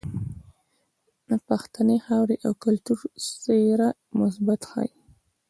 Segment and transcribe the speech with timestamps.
[1.29, 2.99] د پښتنې خاورې او کلتور
[3.43, 3.89] څهره
[4.19, 4.93] مثبت ښائي.